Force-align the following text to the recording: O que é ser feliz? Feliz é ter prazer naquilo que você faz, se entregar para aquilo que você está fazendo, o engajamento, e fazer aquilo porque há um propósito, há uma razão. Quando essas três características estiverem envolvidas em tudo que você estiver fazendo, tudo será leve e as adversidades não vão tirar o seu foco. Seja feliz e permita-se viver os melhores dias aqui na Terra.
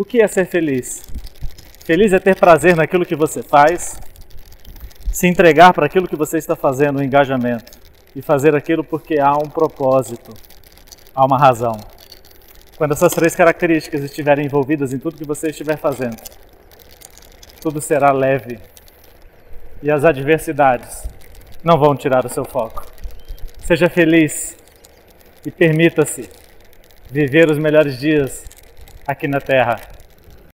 O 0.00 0.04
que 0.06 0.22
é 0.22 0.26
ser 0.26 0.46
feliz? 0.46 1.02
Feliz 1.84 2.14
é 2.14 2.18
ter 2.18 2.34
prazer 2.34 2.74
naquilo 2.74 3.04
que 3.04 3.14
você 3.14 3.42
faz, 3.42 4.00
se 5.12 5.26
entregar 5.26 5.74
para 5.74 5.84
aquilo 5.84 6.08
que 6.08 6.16
você 6.16 6.38
está 6.38 6.56
fazendo, 6.56 7.00
o 7.00 7.02
engajamento, 7.02 7.78
e 8.16 8.22
fazer 8.22 8.56
aquilo 8.56 8.82
porque 8.82 9.20
há 9.20 9.34
um 9.34 9.50
propósito, 9.50 10.32
há 11.14 11.22
uma 11.22 11.36
razão. 11.36 11.76
Quando 12.78 12.92
essas 12.92 13.12
três 13.12 13.36
características 13.36 14.02
estiverem 14.02 14.46
envolvidas 14.46 14.94
em 14.94 14.98
tudo 14.98 15.18
que 15.18 15.26
você 15.26 15.50
estiver 15.50 15.76
fazendo, 15.76 16.16
tudo 17.60 17.78
será 17.78 18.10
leve 18.10 18.58
e 19.82 19.90
as 19.90 20.02
adversidades 20.02 21.02
não 21.62 21.78
vão 21.78 21.94
tirar 21.94 22.24
o 22.24 22.30
seu 22.30 22.46
foco. 22.46 22.86
Seja 23.66 23.90
feliz 23.90 24.56
e 25.44 25.50
permita-se 25.50 26.26
viver 27.10 27.50
os 27.50 27.58
melhores 27.58 27.98
dias 27.98 28.48
aqui 29.10 29.28
na 29.28 29.40
Terra. 29.40 29.99